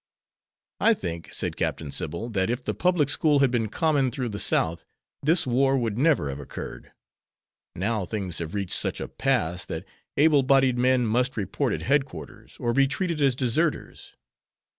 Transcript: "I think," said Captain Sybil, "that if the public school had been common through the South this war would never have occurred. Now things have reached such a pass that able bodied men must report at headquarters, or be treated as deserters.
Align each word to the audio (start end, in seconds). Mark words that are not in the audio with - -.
"I 0.79 0.95
think," 0.95 1.31
said 1.31 1.55
Captain 1.55 1.91
Sybil, 1.91 2.29
"that 2.29 2.49
if 2.49 2.65
the 2.65 2.73
public 2.73 3.07
school 3.07 3.37
had 3.37 3.51
been 3.51 3.67
common 3.69 4.09
through 4.09 4.29
the 4.29 4.39
South 4.39 4.83
this 5.21 5.45
war 5.45 5.77
would 5.77 5.95
never 5.95 6.27
have 6.29 6.39
occurred. 6.39 6.91
Now 7.75 8.05
things 8.05 8.39
have 8.39 8.55
reached 8.55 8.73
such 8.73 8.99
a 8.99 9.07
pass 9.07 9.63
that 9.65 9.85
able 10.17 10.41
bodied 10.41 10.79
men 10.79 11.05
must 11.05 11.37
report 11.37 11.71
at 11.71 11.83
headquarters, 11.83 12.57
or 12.59 12.73
be 12.73 12.87
treated 12.87 13.21
as 13.21 13.35
deserters. 13.35 14.15